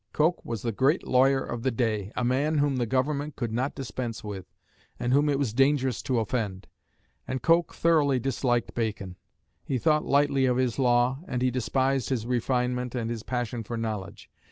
[0.13, 3.75] Coke was the great lawyer of the day, a man whom the Government could not
[3.75, 4.47] dispense with,
[4.99, 6.65] and whom it was dangerous to offend.
[7.27, 9.17] And Coke thoroughly disliked Bacon.
[9.63, 13.77] He thought lightly of his law, and he despised his refinement and his passion for
[13.77, 14.31] knowledge.